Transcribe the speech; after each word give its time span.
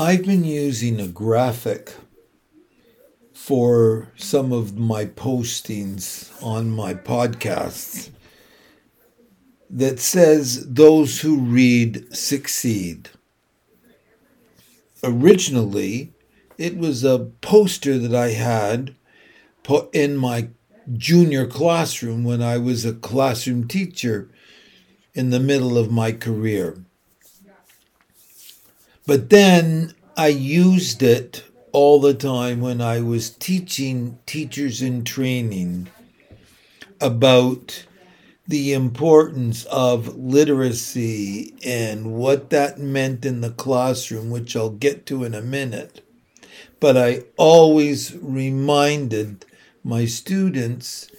I've 0.00 0.24
been 0.24 0.44
using 0.44 0.98
a 0.98 1.06
graphic 1.06 1.92
for 3.34 4.08
some 4.16 4.50
of 4.50 4.78
my 4.78 5.04
postings 5.04 6.32
on 6.42 6.70
my 6.70 6.94
podcasts 6.94 8.08
that 9.68 10.00
says 10.00 10.66
those 10.72 11.20
who 11.20 11.38
read 11.38 12.16
succeed. 12.16 13.10
Originally, 15.04 16.14
it 16.56 16.78
was 16.78 17.04
a 17.04 17.30
poster 17.42 17.98
that 17.98 18.14
I 18.14 18.30
had 18.30 18.94
put 19.62 19.94
in 19.94 20.16
my 20.16 20.48
junior 20.94 21.46
classroom 21.46 22.24
when 22.24 22.40
I 22.40 22.56
was 22.56 22.86
a 22.86 22.94
classroom 22.94 23.68
teacher 23.68 24.30
in 25.12 25.28
the 25.28 25.40
middle 25.40 25.76
of 25.76 25.92
my 25.92 26.12
career. 26.12 26.86
But 29.06 29.30
then 29.30 29.94
I 30.16 30.28
used 30.28 31.02
it 31.02 31.44
all 31.72 32.00
the 32.00 32.14
time 32.14 32.60
when 32.60 32.80
I 32.80 33.00
was 33.00 33.30
teaching 33.30 34.18
teachers 34.26 34.82
in 34.82 35.04
training 35.04 35.88
about 37.00 37.86
the 38.46 38.72
importance 38.72 39.64
of 39.66 40.16
literacy 40.16 41.54
and 41.64 42.12
what 42.14 42.50
that 42.50 42.78
meant 42.78 43.24
in 43.24 43.40
the 43.40 43.50
classroom, 43.50 44.30
which 44.30 44.56
I'll 44.56 44.70
get 44.70 45.06
to 45.06 45.24
in 45.24 45.34
a 45.34 45.42
minute. 45.42 46.02
But 46.80 46.96
I 46.96 47.22
always 47.36 48.14
reminded 48.16 49.46
my 49.84 50.04
students 50.04 51.10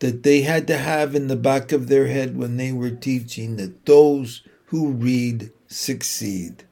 that 0.00 0.22
they 0.22 0.42
had 0.42 0.66
to 0.66 0.76
have 0.76 1.14
in 1.14 1.28
the 1.28 1.36
back 1.36 1.72
of 1.72 1.88
their 1.88 2.08
head 2.08 2.36
when 2.36 2.58
they 2.58 2.72
were 2.72 2.90
teaching 2.90 3.56
that 3.56 3.86
those 3.86 4.42
who 4.66 4.92
read 4.92 5.50
succeed. 5.66 6.64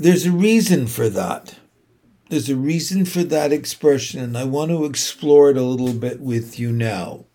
There's 0.00 0.24
a 0.24 0.32
reason 0.32 0.86
for 0.86 1.10
that. 1.10 1.56
There's 2.30 2.48
a 2.48 2.56
reason 2.56 3.04
for 3.04 3.22
that 3.24 3.52
expression, 3.52 4.18
and 4.18 4.38
I 4.38 4.44
want 4.44 4.70
to 4.70 4.86
explore 4.86 5.50
it 5.50 5.58
a 5.58 5.62
little 5.62 5.92
bit 5.92 6.20
with 6.20 6.58
you 6.58 6.72
now 6.72 7.26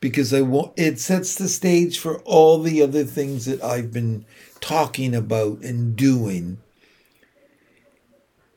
because 0.00 0.32
I 0.32 0.40
want, 0.40 0.72
it 0.78 0.98
sets 0.98 1.34
the 1.34 1.48
stage 1.48 1.98
for 1.98 2.20
all 2.20 2.62
the 2.62 2.80
other 2.80 3.04
things 3.04 3.44
that 3.44 3.62
I've 3.62 3.92
been 3.92 4.24
talking 4.58 5.14
about 5.14 5.58
and 5.60 5.94
doing. 5.94 6.62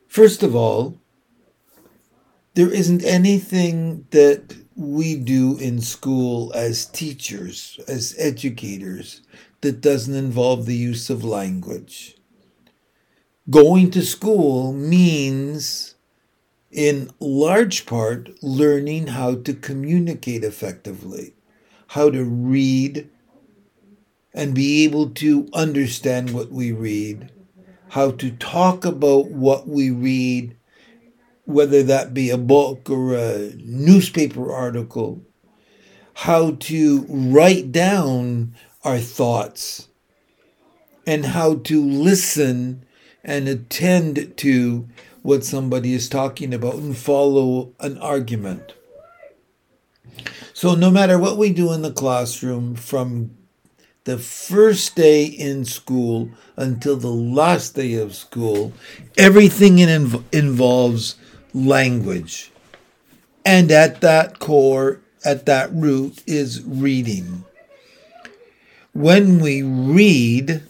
First 0.07 0.41
of 0.41 0.55
all, 0.55 0.97
there 2.53 2.71
isn't 2.71 3.03
anything 3.03 4.07
that 4.11 4.55
we 4.77 5.17
do 5.17 5.57
in 5.57 5.81
school 5.81 6.53
as 6.55 6.85
teachers, 6.85 7.81
as 7.85 8.15
educators, 8.17 9.23
that 9.59 9.81
doesn't 9.81 10.15
involve 10.15 10.65
the 10.65 10.77
use 10.77 11.09
of 11.09 11.25
language 11.25 12.15
going 13.49 13.91
to 13.91 14.01
school 14.01 14.73
means, 14.73 15.95
in 16.71 17.09
large 17.19 17.85
part, 17.85 18.31
learning 18.41 19.07
how 19.07 19.35
to 19.35 19.53
communicate 19.53 20.43
effectively, 20.43 21.33
how 21.87 22.09
to 22.09 22.23
read 22.23 23.09
and 24.33 24.53
be 24.53 24.83
able 24.83 25.09
to 25.09 25.47
understand 25.53 26.33
what 26.33 26.51
we 26.51 26.71
read, 26.71 27.31
how 27.89 28.11
to 28.11 28.31
talk 28.31 28.83
about 28.83 29.31
what 29.31 29.67
we 29.67 29.91
read, 29.91 30.57
whether 31.45 31.83
that 31.83 32.13
be 32.13 32.29
a 32.31 32.37
book 32.37 32.89
or 32.89 33.15
a 33.15 33.53
newspaper 33.57 34.51
article, 34.51 35.21
how 36.15 36.51
to 36.59 37.05
write 37.07 37.71
down 37.71 38.55
our 38.83 38.99
thoughts, 38.99 39.87
and 41.07 41.25
how 41.25 41.55
to 41.55 41.85
listen 41.85 42.83
and 43.25 43.49
attend 43.49 44.37
to 44.37 44.87
what 45.23 45.43
somebody 45.43 45.93
is 45.93 46.07
talking 46.07 46.53
about 46.53 46.75
and 46.75 46.95
follow 46.95 47.73
an 47.79 47.97
argument. 47.97 48.75
So, 50.53 50.75
no 50.75 50.91
matter 50.91 51.17
what 51.17 51.37
we 51.37 51.51
do 51.51 51.73
in 51.73 51.81
the 51.81 51.91
classroom, 51.91 52.75
from 52.75 53.31
the 54.05 54.19
first 54.19 54.95
day 54.95 55.25
in 55.25 55.65
school 55.65 56.29
until 56.55 56.95
the 56.95 57.07
last 57.07 57.73
day 57.73 57.95
of 57.95 58.15
school, 58.15 58.71
everything 59.17 59.77
inv- 59.77 60.23
involves 60.31 61.15
language. 61.53 62.51
And 63.43 63.71
at 63.71 64.01
that 64.01 64.37
core, 64.37 65.01
at 65.25 65.47
that 65.47 65.73
root, 65.73 66.21
is 66.27 66.63
reading. 66.63 67.45
When 68.93 69.39
we 69.39 69.63
read, 69.63 70.63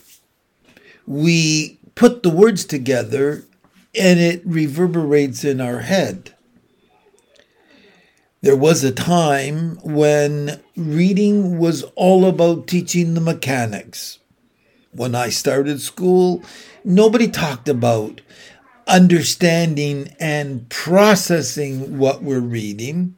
we 1.05 1.74
put 1.95 2.23
the 2.23 2.29
words 2.29 2.65
together 2.65 3.45
and 3.97 4.19
it 4.19 4.41
reverberates 4.45 5.43
in 5.43 5.61
our 5.61 5.79
head. 5.79 6.33
There 8.41 8.55
was 8.55 8.83
a 8.83 8.91
time 8.91 9.79
when 9.83 10.61
reading 10.75 11.57
was 11.57 11.83
all 11.95 12.25
about 12.25 12.67
teaching 12.67 13.13
the 13.13 13.21
mechanics. 13.21 14.19
When 14.91 15.15
I 15.15 15.29
started 15.29 15.81
school, 15.81 16.43
nobody 16.83 17.27
talked 17.27 17.67
about 17.67 18.21
understanding 18.87 20.15
and 20.19 20.69
processing 20.69 21.97
what 21.97 22.21
we're 22.21 22.39
reading. 22.39 23.15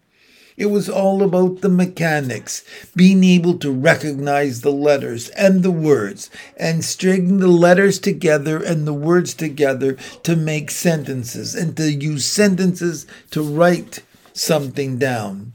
It 0.57 0.71
was 0.71 0.89
all 0.89 1.21
about 1.21 1.61
the 1.61 1.69
mechanics, 1.69 2.63
being 2.95 3.23
able 3.23 3.59
to 3.59 3.71
recognize 3.71 4.61
the 4.61 4.71
letters 4.71 5.29
and 5.29 5.61
the 5.61 5.71
words, 5.71 6.31
and 6.57 6.83
stringing 6.83 7.37
the 7.37 7.47
letters 7.47 7.99
together 7.99 8.57
and 8.57 8.87
the 8.87 8.93
words 8.93 9.35
together 9.35 9.93
to 10.23 10.35
make 10.35 10.71
sentences, 10.71 11.53
and 11.53 11.77
to 11.77 11.91
use 11.91 12.25
sentences 12.25 13.05
to 13.29 13.43
write 13.43 13.99
something 14.33 14.97
down. 14.97 15.53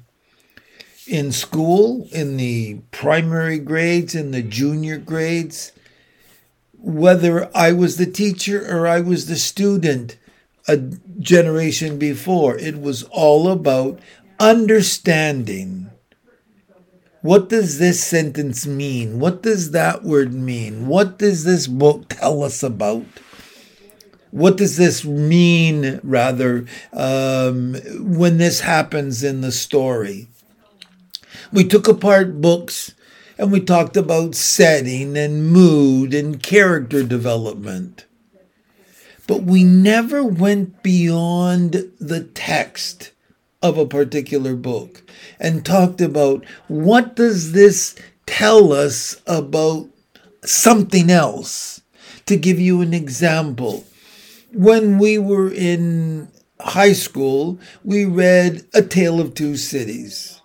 In 1.09 1.33
school, 1.33 2.07
in 2.13 2.37
the 2.37 2.79
primary 2.93 3.59
grades, 3.59 4.15
in 4.15 4.31
the 4.31 4.43
junior 4.43 4.99
grades, 4.99 5.73
whether 6.79 7.51
I 7.57 7.73
was 7.73 7.97
the 7.97 8.07
teacher 8.07 8.65
or 8.69 8.87
I 8.87 9.01
was 9.01 9.27
the 9.27 9.37
student 9.37 10.17
a 10.69 10.77
generation 11.19 11.99
before, 11.99 12.57
it 12.57 12.81
was 12.81 13.03
all 13.11 13.49
about 13.49 13.99
understanding 14.43 15.89
what 17.21 17.49
does 17.49 17.79
this 17.79 18.03
sentence 18.03 18.67
mean? 18.67 19.21
What 19.21 19.41
does 19.41 19.71
that 19.71 20.03
word 20.03 20.35
mean? 20.35 20.89
What 20.89 21.17
does 21.17 21.45
this 21.45 21.69
book 21.69 22.09
tell 22.09 22.43
us 22.43 22.65
about? 22.65 23.07
What 24.33 24.57
does 24.57 24.77
this 24.77 25.05
mean, 25.05 26.01
rather, 26.03 26.67
um, 26.93 27.77
when 28.01 28.39
this 28.39 28.61
happens 28.61 29.23
in 29.23 29.43
the 29.43 29.53
story? 29.53 30.27
We 31.53 31.63
took 31.63 31.87
apart 31.87 32.41
books 32.41 32.93
and 33.39 33.53
we 33.53 33.61
talked 33.61 33.97
about 33.97 34.35
setting 34.35 35.17
and 35.17 35.53
mood 35.53 36.13
and 36.13 36.43
character 36.43 37.05
development. 37.05 38.07
But 39.29 39.45
we 39.45 39.63
never 39.63 40.25
went 40.25 40.83
beyond 40.83 41.93
the 42.01 42.25
text 42.35 43.12
of 43.63 43.79
a 43.79 43.87
particular 43.87 44.57
book 44.57 45.03
and 45.39 45.65
talked 45.65 46.01
about 46.01 46.45
what 46.69 47.17
does 47.17 47.53
this 47.53 47.95
tell 48.27 48.73
us 48.73 49.21
about 49.27 49.89
something 50.45 51.11
else. 51.11 51.81
To 52.27 52.37
give 52.37 52.61
you 52.61 52.81
an 52.83 52.95
example, 52.95 53.85
when 54.53 54.99
we 54.99 55.19
were 55.19 55.53
in 55.53 56.29
high 56.61 56.93
school, 56.93 57.59
we 57.85 58.05
read 58.05 58.65
A 58.73 58.83
Tale 58.83 59.21
of 59.21 59.35
Two 59.35 59.57
Cities. 59.57 60.41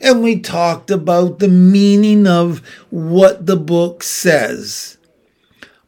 And 0.00 0.22
we 0.22 0.40
talked 0.40 0.90
about 0.90 1.38
the 1.38 1.48
meaning 1.48 2.26
of 2.26 2.66
what 2.90 3.46
the 3.46 3.56
book 3.56 4.02
says. 4.02 4.96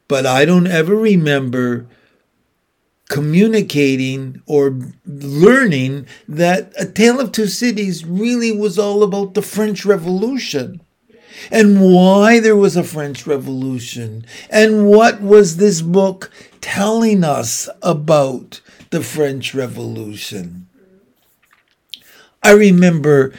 But 0.07 0.25
I 0.25 0.45
don't 0.45 0.67
ever 0.67 0.95
remember 0.95 1.87
communicating 3.09 4.41
or 4.45 4.79
learning 5.05 6.05
that 6.27 6.71
A 6.79 6.85
Tale 6.85 7.19
of 7.19 7.31
Two 7.31 7.47
Cities 7.47 8.05
really 8.05 8.55
was 8.55 8.79
all 8.79 9.03
about 9.03 9.33
the 9.33 9.41
French 9.41 9.83
Revolution 9.83 10.79
and 11.51 11.81
why 11.81 12.39
there 12.39 12.55
was 12.55 12.77
a 12.77 12.83
French 12.83 13.25
Revolution 13.25 14.25
and 14.49 14.87
what 14.87 15.21
was 15.21 15.57
this 15.57 15.81
book 15.81 16.31
telling 16.61 17.23
us 17.23 17.67
about 17.81 18.61
the 18.91 19.01
French 19.01 19.55
Revolution. 19.55 20.67
I 22.43 22.51
remember 22.51 23.33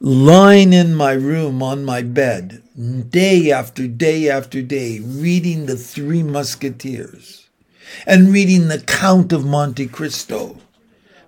lying 0.00 0.72
in 0.72 0.94
my 0.94 1.12
room 1.12 1.62
on 1.62 1.84
my 1.84 2.00
bed 2.00 2.62
day 3.10 3.52
after 3.52 3.86
day 3.86 4.30
after 4.30 4.62
day 4.62 5.00
reading 5.00 5.66
The 5.66 5.76
Three 5.76 6.22
Musketeers 6.22 7.49
and 8.06 8.32
reading 8.32 8.68
The 8.68 8.80
Count 8.80 9.32
of 9.32 9.44
Monte 9.44 9.86
Cristo. 9.86 10.58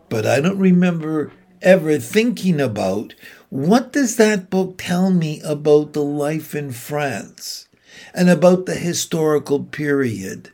But 0.09 0.27
I 0.27 0.41
don't 0.41 0.59
remember 0.59 1.33
ever 1.61 1.99
thinking 1.99 2.61
about 2.61 3.15
what 3.51 3.93
does 3.93 4.17
that 4.17 4.51
book 4.51 4.77
tell 4.79 5.11
me 5.11 5.41
about 5.43 5.93
the 5.93 6.03
life 6.03 6.55
in 6.55 6.73
France? 6.73 7.69
and 8.15 8.31
about 8.31 8.67
the 8.67 8.75
historical 8.75 9.65
period. 9.65 10.51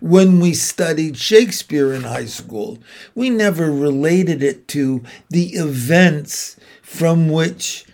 When 0.00 0.40
we 0.40 0.52
studied 0.54 1.16
Shakespeare 1.16 1.92
in 1.92 2.02
high 2.02 2.24
school, 2.24 2.78
we 3.14 3.30
never 3.30 3.70
related 3.70 4.42
it 4.42 4.66
to 4.68 5.02
the 5.30 5.54
events 5.54 6.56
from 6.82 7.28
which 7.28 7.86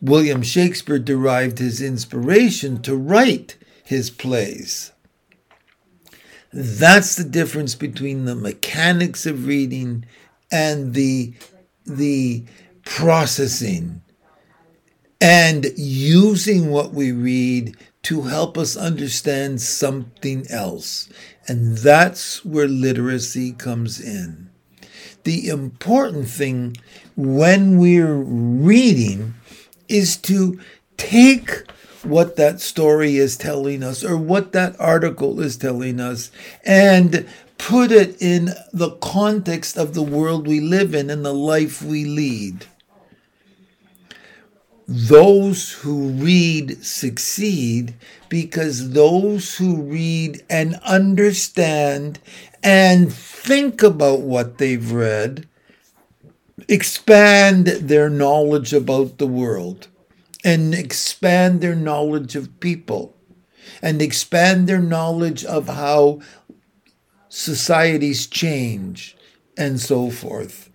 William 0.00 0.42
Shakespeare 0.42 0.98
derived 0.98 1.58
his 1.58 1.80
inspiration 1.80 2.80
to 2.82 2.96
write 2.96 3.56
his 3.82 4.10
plays. 4.10 4.92
That's 6.56 7.16
the 7.16 7.24
difference 7.24 7.74
between 7.74 8.26
the 8.26 8.36
mechanics 8.36 9.26
of 9.26 9.46
reading 9.46 10.04
and 10.52 10.94
the, 10.94 11.34
the 11.84 12.44
processing 12.84 14.02
and 15.20 15.66
using 15.76 16.70
what 16.70 16.92
we 16.92 17.10
read 17.10 17.76
to 18.02 18.22
help 18.22 18.56
us 18.56 18.76
understand 18.76 19.60
something 19.62 20.46
else. 20.48 21.08
And 21.48 21.78
that's 21.78 22.44
where 22.44 22.68
literacy 22.68 23.50
comes 23.54 24.00
in. 24.00 24.48
The 25.24 25.48
important 25.48 26.28
thing 26.28 26.76
when 27.16 27.78
we're 27.78 28.14
reading 28.14 29.34
is 29.88 30.16
to 30.18 30.60
take 30.98 31.64
what 32.04 32.36
that 32.36 32.60
story 32.60 33.16
is 33.16 33.36
telling 33.36 33.82
us 33.82 34.04
or 34.04 34.16
what 34.16 34.52
that 34.52 34.78
article 34.78 35.40
is 35.40 35.56
telling 35.56 36.00
us 36.00 36.30
and 36.64 37.26
put 37.58 37.90
it 37.90 38.20
in 38.20 38.50
the 38.72 38.90
context 39.00 39.76
of 39.76 39.94
the 39.94 40.02
world 40.02 40.46
we 40.46 40.60
live 40.60 40.94
in 40.94 41.10
and 41.10 41.24
the 41.24 41.32
life 41.32 41.82
we 41.82 42.04
lead. 42.04 42.66
Those 44.86 45.72
who 45.72 46.10
read 46.10 46.84
succeed 46.84 47.94
because 48.28 48.90
those 48.90 49.56
who 49.56 49.80
read 49.80 50.44
and 50.50 50.74
understand 50.84 52.18
and 52.62 53.10
think 53.10 53.82
about 53.82 54.20
what 54.20 54.58
they've 54.58 54.92
read 54.92 55.48
expand 56.68 57.66
their 57.66 58.10
knowledge 58.10 58.74
about 58.74 59.16
the 59.16 59.26
world 59.26 59.88
and 60.44 60.74
expand 60.74 61.60
their 61.60 61.74
knowledge 61.74 62.36
of 62.36 62.60
people 62.60 63.16
and 63.82 64.00
expand 64.00 64.68
their 64.68 64.80
knowledge 64.80 65.44
of 65.44 65.68
how 65.68 66.20
societies 67.28 68.26
change 68.26 69.16
and 69.56 69.80
so 69.80 70.10
forth. 70.10 70.70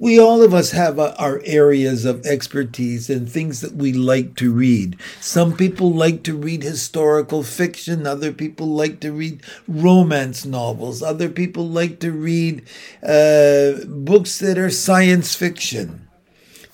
We 0.00 0.18
all 0.18 0.42
of 0.42 0.54
us 0.54 0.70
have 0.70 1.00
our 1.00 1.40
areas 1.44 2.04
of 2.04 2.24
expertise 2.24 3.10
and 3.10 3.28
things 3.28 3.60
that 3.62 3.74
we 3.74 3.92
like 3.92 4.36
to 4.36 4.52
read. 4.52 4.96
Some 5.20 5.56
people 5.56 5.92
like 5.92 6.22
to 6.22 6.36
read 6.36 6.62
historical 6.62 7.42
fiction, 7.42 8.06
other 8.06 8.32
people 8.32 8.68
like 8.68 9.00
to 9.00 9.10
read 9.10 9.42
romance 9.66 10.44
novels, 10.46 11.02
other 11.02 11.28
people 11.28 11.68
like 11.68 11.98
to 11.98 12.12
read 12.12 12.62
uh, 13.02 13.84
books 13.86 14.38
that 14.38 14.56
are 14.56 14.70
science 14.70 15.34
fiction. 15.34 16.07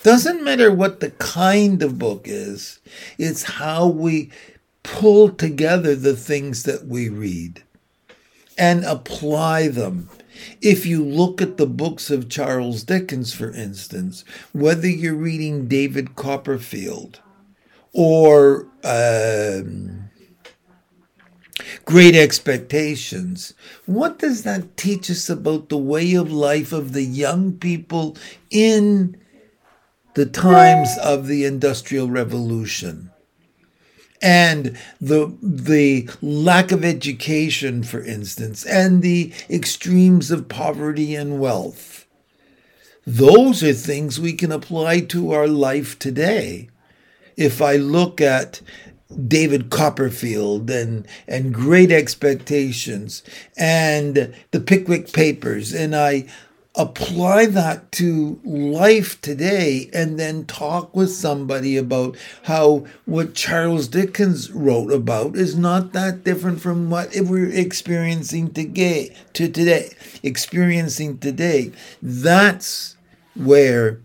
Doesn't 0.05 0.45
matter 0.45 0.71
what 0.71 1.01
the 1.01 1.13
kind 1.13 1.83
of 1.83 1.99
book 1.99 2.27
is, 2.27 2.79
it's 3.17 3.45
how 3.45 3.87
we 3.89 4.31
pull 4.83 5.31
together 5.31 5.97
the 5.97 6.15
things 6.15 6.65
that 6.65 6.87
we 6.87 7.09
read 7.09 7.63
and 8.59 8.85
apply 8.85 9.69
them. 9.69 10.11
If 10.61 10.85
you 10.85 11.03
look 11.03 11.41
at 11.41 11.57
the 11.57 11.67
books 11.67 12.11
of 12.11 12.29
Charles 12.29 12.83
Dickens, 12.83 13.33
for 13.33 13.51
instance, 13.51 14.27
whether 14.53 14.87
you're 14.87 15.15
reading 15.15 15.69
David 15.69 16.17
Copperfield 16.17 17.23
or 17.95 18.67
um, 18.85 20.11
Great 21.87 22.15
Expectations, 22.15 23.55
what 23.87 24.19
does 24.19 24.43
that 24.43 24.77
teach 24.77 25.11
us 25.11 25.31
about 25.31 25.71
the 25.71 25.79
way 25.79 26.13
of 26.13 26.31
life 26.31 26.75
of 26.75 26.93
the 26.93 27.05
young 27.05 27.55
people 27.55 28.19
in 28.51 29.17
the 30.15 30.27
times 30.27 30.89
of 31.03 31.27
the 31.27 31.45
Industrial 31.45 32.09
Revolution 32.09 33.11
and 34.23 34.79
the 35.01 35.37
the 35.43 36.09
lack 36.23 36.73
of 36.73 36.85
education, 36.85 37.83
for 37.83 38.03
instance, 38.03 38.65
and 38.65 39.03
the 39.03 39.33
extremes 39.51 40.31
of 40.31 40.49
poverty 40.49 41.15
and 41.15 41.39
wealth. 41.39 42.07
Those 43.07 43.63
are 43.63 43.75
things 43.75 44.19
we 44.19 44.33
can 44.33 44.51
apply 44.51 45.01
to 45.01 45.33
our 45.33 45.47
life 45.47 45.99
today. 45.99 46.71
If 47.37 47.61
I 47.61 47.77
look 47.77 48.21
at 48.21 48.63
David 49.29 49.69
Copperfield 49.69 50.71
and 50.71 51.07
and 51.29 51.53
Great 51.53 51.93
Expectations 51.93 53.23
and 53.59 54.35
the 54.53 54.61
Pickwick 54.61 55.13
Papers, 55.13 55.75
and 55.75 55.95
I 55.95 56.27
apply 56.77 57.47
that 57.47 57.93
to 57.93 58.41
life 58.45 59.21
today 59.21 59.89
and 59.93 60.19
then 60.19 60.45
talk 60.45 60.95
with 60.95 61.11
somebody 61.11 61.77
about 61.77 62.17
how 62.45 62.85
what 63.05 63.35
Charles 63.35 63.87
Dickens 63.87 64.51
wrote 64.51 64.93
about 64.93 65.37
is 65.37 65.57
not 65.57 65.93
that 65.93 66.25
different 66.25 66.61
from 66.61 66.91
what 66.91 67.15
we're 67.15 67.51
experiencing 67.51 68.53
today 68.53 69.15
to 69.35 69.49
today 69.49 69.91
experiencing 70.23 71.19
today. 71.19 71.71
That's 72.03 72.97
where 73.37 74.01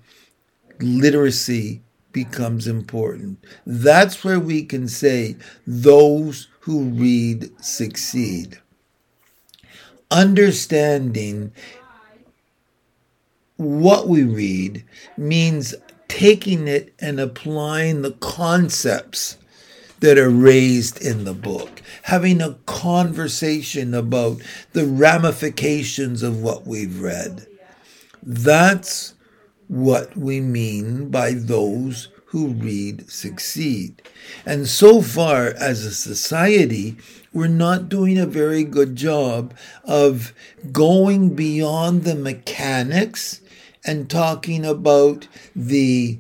literacy 0.80 1.82
becomes 2.12 2.68
important. 2.68 3.44
That's 3.66 4.24
where 4.24 4.40
we 4.40 4.64
can 4.64 4.88
say 4.88 5.38
those 5.66 6.48
who 6.62 6.84
read 6.84 7.50
succeed. 7.64 8.60
Understanding 10.12 11.52
what 13.60 14.08
we 14.08 14.24
read 14.24 14.86
means 15.18 15.76
taking 16.08 16.66
it 16.70 16.94
and 17.00 17.20
applying 17.20 18.02
the 18.02 18.14
concepts 18.14 19.38
that 20.00 20.18
are 20.18 20.30
raised 20.30 21.02
in 21.02 21.26
the 21.26 21.34
book, 21.34 21.82
having 22.04 22.42
a 22.42 22.54
conversation 22.66 23.94
about 23.94 24.42
the 24.72 24.86
ramifications 24.86 26.24
of 26.24 26.42
what 26.42 26.66
we've 26.66 27.02
read. 27.02 27.46
That's 28.24 29.14
what 29.68 30.16
we 30.16 30.40
mean 30.40 31.10
by 31.10 31.34
those 31.34 32.08
who 32.28 32.54
read 32.54 33.12
succeed. 33.12 34.02
And 34.46 34.70
so 34.70 35.02
far, 35.02 35.48
as 35.48 35.84
a 35.84 35.94
society, 35.94 36.96
we're 37.34 37.48
not 37.48 37.90
doing 37.90 38.18
a 38.18 38.26
very 38.26 38.64
good 38.64 38.96
job 38.96 39.54
of 39.84 40.34
going 40.72 41.36
beyond 41.36 42.06
the 42.06 42.16
mechanics 42.16 43.42
and 43.90 44.08
talking 44.08 44.64
about 44.64 45.28
the 45.56 46.20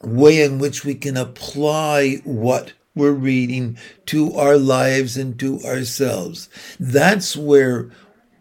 way 0.00 0.40
in 0.40 0.60
which 0.60 0.84
we 0.84 0.94
can 0.94 1.16
apply 1.16 2.20
what 2.22 2.74
we're 2.94 3.10
reading 3.10 3.76
to 4.06 4.32
our 4.34 4.56
lives 4.56 5.16
and 5.16 5.36
to 5.40 5.58
ourselves. 5.62 6.48
That's 6.78 7.36
where 7.36 7.90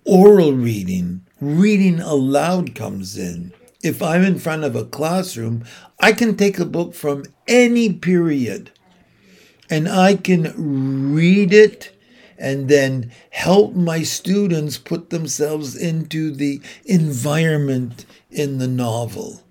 oral 0.06 0.54
reading, 0.54 1.26
reading 1.42 2.00
aloud 2.00 2.76
comes 2.76 3.18
in. 3.18 3.52
If 3.82 4.04
I'm 4.04 4.24
in 4.24 4.38
front 4.38 4.64
of 4.64 4.76
a 4.76 4.86
classroom, 4.86 5.66
I 6.00 6.12
can 6.12 6.38
take 6.38 6.60
a 6.60 6.66
book 6.66 6.94
from 6.94 7.24
any 7.48 7.94
period 7.94 8.70
and 9.72 9.90
I 9.90 10.18
can 10.18 11.14
read 11.16 11.52
it 11.52 11.97
and 12.38 12.70
then 12.70 13.12
help 13.32 13.74
my 13.74 14.04
students 14.04 14.78
put 14.78 15.10
themselves 15.10 15.76
into 15.76 16.32
the 16.32 16.62
environment 16.86 18.06
in 18.32 18.58
the 18.58 18.68
novel. 18.68 19.42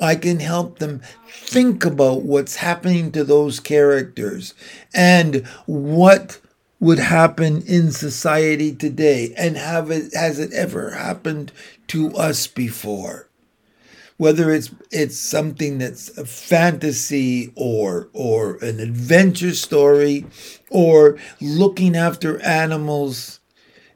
I 0.00 0.14
can 0.14 0.40
help 0.40 0.78
them 0.78 1.02
think 1.28 1.84
about 1.84 2.22
what's 2.22 2.56
happening 2.56 3.10
to 3.12 3.24
those 3.24 3.60
characters 3.60 4.54
and 4.94 5.46
what 5.66 6.40
would 6.80 7.00
happen 7.00 7.62
in 7.62 7.90
society 7.90 8.74
today 8.74 9.34
and 9.36 9.56
have 9.56 9.90
it 9.90 10.14
has 10.14 10.38
it 10.38 10.52
ever 10.52 10.92
happened 10.92 11.50
to 11.88 12.14
us 12.14 12.46
before 12.46 13.27
whether 14.18 14.52
it's 14.52 14.70
it's 14.90 15.18
something 15.18 15.78
that's 15.78 16.16
a 16.18 16.26
fantasy 16.26 17.52
or 17.56 18.10
or 18.12 18.56
an 18.56 18.78
adventure 18.78 19.54
story 19.54 20.26
or 20.70 21.16
looking 21.40 21.96
after 21.96 22.40
animals 22.42 23.38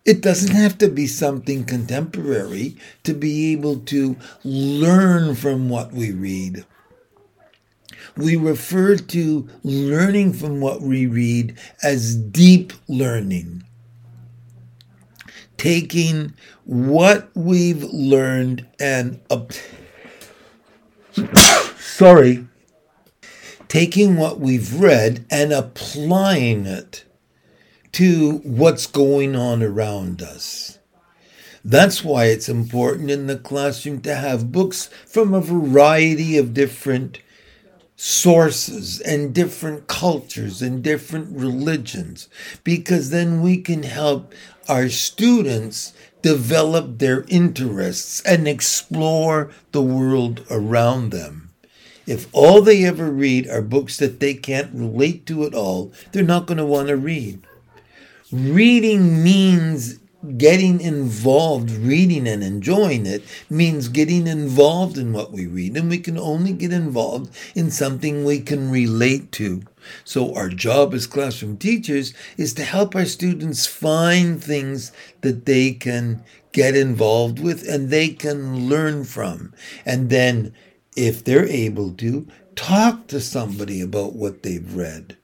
it 0.04 0.20
doesn't 0.20 0.54
have 0.54 0.78
to 0.78 0.88
be 0.88 1.06
something 1.06 1.64
contemporary 1.64 2.76
to 3.04 3.14
be 3.14 3.52
able 3.52 3.78
to 3.80 4.16
learn 4.42 5.36
from 5.36 5.68
what 5.68 5.92
we 5.92 6.10
read. 6.10 6.64
We 8.16 8.34
refer 8.34 8.96
to 8.96 9.48
learning 9.62 10.32
from 10.32 10.60
what 10.60 10.82
we 10.82 11.06
read 11.06 11.56
as 11.84 12.16
deep 12.16 12.72
learning. 12.88 13.62
Taking 15.56 16.34
what 16.64 17.30
we've 17.36 17.84
learned 17.84 18.66
and 18.80 19.20
sorry, 21.76 22.46
taking 23.68 24.16
what 24.16 24.40
we've 24.40 24.74
read 24.74 25.24
and 25.30 25.52
applying 25.52 26.66
it 26.66 27.04
to 27.92 28.38
what's 28.44 28.86
going 28.86 29.36
on 29.36 29.62
around 29.62 30.22
us. 30.22 30.78
That's 31.64 32.02
why 32.02 32.24
it's 32.24 32.48
important 32.48 33.10
in 33.10 33.26
the 33.28 33.36
classroom 33.36 34.00
to 34.00 34.14
have 34.14 34.50
books 34.50 34.86
from 35.06 35.32
a 35.32 35.40
variety 35.40 36.36
of 36.36 36.54
different 36.54 37.20
sources 37.94 39.00
and 39.00 39.32
different 39.32 39.86
cultures 39.86 40.60
and 40.60 40.82
different 40.82 41.28
religions, 41.38 42.28
because 42.64 43.10
then 43.10 43.40
we 43.42 43.58
can 43.58 43.84
help 43.84 44.34
our 44.68 44.88
students 44.88 45.92
develop 46.22 46.98
their 46.98 47.24
interests 47.28 48.20
and 48.22 48.48
explore 48.48 49.50
the 49.72 49.82
world 49.82 50.44
around 50.50 51.10
them. 51.10 51.50
If 52.06 52.26
all 52.32 52.62
they 52.62 52.84
ever 52.84 53.10
read 53.10 53.48
are 53.48 53.62
books 53.62 53.96
that 53.98 54.18
they 54.18 54.34
can't 54.34 54.74
relate 54.74 55.26
to 55.26 55.44
at 55.44 55.54
all, 55.54 55.92
they're 56.10 56.24
not 56.24 56.46
going 56.46 56.58
to 56.58 56.66
want 56.66 56.88
to 56.88 56.96
read. 56.96 57.42
Reading 58.32 59.22
means 59.22 59.98
getting 60.36 60.80
involved, 60.80 61.70
reading 61.70 62.28
and 62.28 62.42
enjoying 62.42 63.06
it 63.06 63.22
means 63.50 63.88
getting 63.88 64.26
involved 64.26 64.96
in 64.96 65.12
what 65.12 65.32
we 65.32 65.46
read. 65.46 65.76
And 65.76 65.90
we 65.90 65.98
can 65.98 66.18
only 66.18 66.52
get 66.52 66.72
involved 66.72 67.34
in 67.54 67.70
something 67.70 68.24
we 68.24 68.40
can 68.40 68.70
relate 68.70 69.32
to. 69.32 69.62
So 70.04 70.34
our 70.34 70.48
job 70.48 70.94
as 70.94 71.06
classroom 71.06 71.56
teachers 71.56 72.14
is 72.36 72.54
to 72.54 72.64
help 72.64 72.94
our 72.94 73.04
students 73.04 73.66
find 73.66 74.42
things 74.42 74.92
that 75.20 75.46
they 75.46 75.72
can 75.72 76.24
get 76.52 76.76
involved 76.76 77.40
with 77.40 77.66
and 77.68 77.90
they 77.90 78.10
can 78.10 78.68
learn 78.68 79.04
from. 79.04 79.54
And 79.84 80.10
then 80.10 80.54
if 80.96 81.24
they're 81.24 81.48
able 81.48 81.92
to, 81.94 82.26
talk 82.54 83.06
to 83.08 83.20
somebody 83.20 83.80
about 83.80 84.14
what 84.14 84.42
they've 84.42 84.74
read 84.74 85.16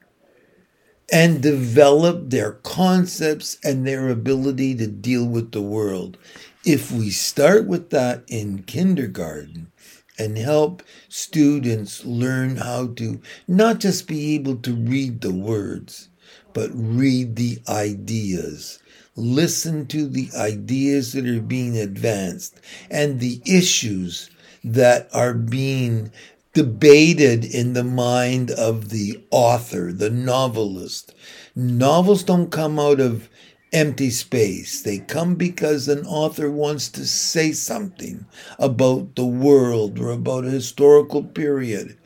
and 1.11 1.43
develop 1.43 2.31
their 2.31 2.53
concepts 2.53 3.59
and 3.65 3.87
their 3.87 4.09
ability 4.11 4.75
to 4.75 4.87
deal 4.87 5.27
with 5.27 5.53
the 5.53 5.62
world. 5.62 6.19
If 6.65 6.93
we 6.93 7.11
start 7.11 7.67
with 7.67 7.91
that 7.91 8.25
in 8.29 8.62
kindergarten 8.65 9.73
and 10.19 10.37
help 10.37 10.83
students 11.09 12.05
learn 12.05 12.57
how 12.57 12.89
to 12.95 13.21
not 13.47 13.79
just 13.79 14.07
be 14.09 14.35
able 14.35 14.57
to 14.57 14.75
read 14.75 15.21
the 15.21 15.33
words, 15.33 16.09
but 16.53 16.71
read 16.73 17.37
the 17.37 17.59
ideas, 17.69 18.81
listen 19.15 19.87
to 19.87 20.07
the 20.09 20.29
ideas 20.37 21.13
that 21.13 21.27
are 21.27 21.41
being 21.41 21.77
advanced 21.77 22.61
and 22.91 23.21
the 23.21 23.41
issues 23.47 24.31
that 24.65 25.09
are 25.13 25.35
being 25.35 26.11
debated 26.53 27.45
in 27.45 27.75
the 27.75 27.85
mind 27.85 28.51
of 28.51 28.89
the 28.89 29.23
author, 29.31 29.93
the 29.93 30.11
novelist. 30.11 31.15
Novels 31.55 32.23
don't 32.25 32.51
come 32.51 32.79
out 32.79 33.01
of 33.01 33.29
empty 33.73 34.11
space. 34.11 34.83
They 34.83 34.99
come 34.99 35.35
because 35.35 35.89
an 35.89 36.07
author 36.07 36.51
wants 36.51 36.89
to 36.91 37.07
say 37.07 37.53
something 37.53 38.27
about 38.59 39.15
the 39.17 39.27
world 39.27 39.99
or 39.99 40.11
about 40.11 40.45
a 40.45 40.51
historical 40.51 41.23
period. 41.23 41.97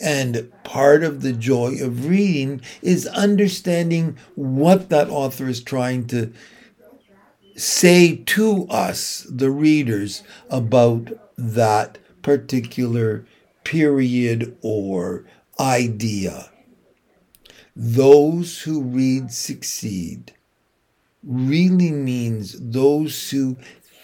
And 0.00 0.50
part 0.64 1.04
of 1.04 1.22
the 1.22 1.32
joy 1.32 1.76
of 1.80 2.06
reading 2.08 2.62
is 2.82 3.06
understanding 3.06 4.16
what 4.34 4.88
that 4.88 5.10
author 5.10 5.48
is 5.48 5.62
trying 5.62 6.06
to 6.08 6.32
say 7.56 8.16
to 8.16 8.66
us, 8.68 9.26
the 9.28 9.50
readers, 9.50 10.22
about 10.48 11.10
that 11.36 11.98
particular 12.22 13.26
period 13.64 14.56
or 14.62 15.26
idea. 15.58 16.50
Those 17.76 18.62
who 18.62 18.82
read 18.82 19.30
succeed 19.30 20.34
really 21.22 21.90
means 21.90 22.56
those 22.58 23.30
who 23.30 23.56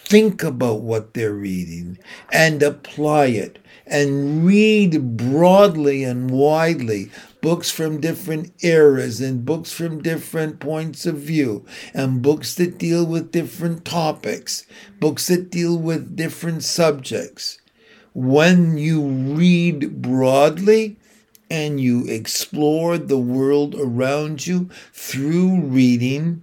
think 0.04 0.42
about 0.42 0.80
what 0.82 1.14
they're 1.14 1.34
reading 1.34 1.98
and 2.32 2.62
apply 2.62 3.26
it 3.26 3.58
and 3.86 4.44
read 4.46 5.16
broadly 5.16 6.04
and 6.04 6.30
widely 6.30 7.10
books 7.40 7.70
from 7.70 8.00
different 8.00 8.52
eras 8.62 9.20
and 9.20 9.44
books 9.44 9.72
from 9.72 10.02
different 10.02 10.60
points 10.60 11.06
of 11.06 11.16
view 11.18 11.64
and 11.94 12.22
books 12.22 12.54
that 12.54 12.78
deal 12.78 13.04
with 13.04 13.32
different 13.32 13.84
topics, 13.84 14.64
books 15.00 15.26
that 15.28 15.50
deal 15.50 15.76
with 15.76 16.16
different 16.16 16.62
subjects. 16.62 17.58
When 18.14 18.78
you 18.78 19.02
read 19.06 20.00
broadly 20.02 20.96
and 21.50 21.80
you 21.80 22.06
explore 22.06 22.98
the 22.98 23.18
world 23.18 23.74
around 23.76 24.46
you 24.46 24.70
through 24.92 25.60
reading, 25.62 26.42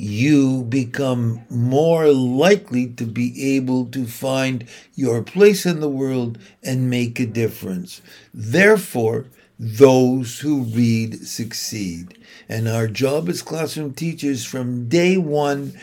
you 0.00 0.62
become 0.62 1.44
more 1.50 2.08
likely 2.08 2.86
to 2.86 3.04
be 3.04 3.54
able 3.56 3.84
to 3.84 4.06
find 4.06 4.66
your 4.94 5.22
place 5.22 5.66
in 5.66 5.80
the 5.80 5.90
world 5.90 6.38
and 6.62 6.88
make 6.88 7.20
a 7.20 7.26
difference. 7.26 8.00
Therefore, 8.32 9.26
those 9.58 10.38
who 10.38 10.62
read 10.62 11.26
succeed. 11.26 12.16
And 12.48 12.66
our 12.66 12.86
job 12.86 13.28
as 13.28 13.42
classroom 13.42 13.92
teachers 13.92 14.42
from 14.42 14.88
day 14.88 15.18
one 15.18 15.74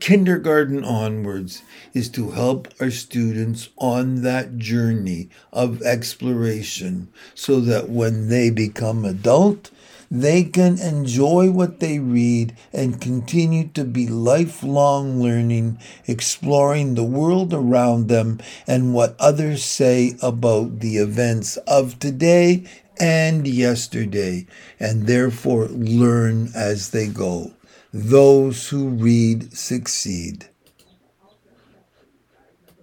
kindergarten 0.00 0.82
onwards 0.82 1.62
is 1.94 2.08
to 2.08 2.30
help 2.32 2.66
our 2.80 2.90
students 2.90 3.68
on 3.78 4.22
that 4.22 4.58
journey 4.58 5.28
of 5.52 5.80
exploration 5.82 7.06
so 7.36 7.60
that 7.60 7.88
when 7.88 8.28
they 8.28 8.50
become 8.50 9.04
adult, 9.04 9.70
they 10.10 10.42
can 10.42 10.78
enjoy 10.80 11.50
what 11.50 11.78
they 11.78 11.98
read 12.00 12.56
and 12.72 13.00
continue 13.00 13.68
to 13.68 13.84
be 13.84 14.08
lifelong 14.08 15.22
learning, 15.22 15.78
exploring 16.06 16.94
the 16.94 17.04
world 17.04 17.54
around 17.54 18.08
them 18.08 18.40
and 18.66 18.92
what 18.92 19.14
others 19.20 19.62
say 19.62 20.16
about 20.20 20.80
the 20.80 20.96
events 20.96 21.56
of 21.58 21.98
today 22.00 22.64
and 22.98 23.46
yesterday, 23.46 24.46
and 24.78 25.06
therefore 25.06 25.68
learn 25.68 26.50
as 26.54 26.90
they 26.90 27.06
go. 27.06 27.52
Those 27.92 28.68
who 28.68 28.88
read 28.88 29.56
succeed. 29.56 30.49